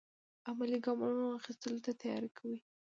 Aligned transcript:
عملي 0.49 0.77
ګامونو 0.85 1.25
اخیستلو 1.39 1.79
ته 1.85 1.91
تیاری 2.01 2.29
کوي. 2.37 2.57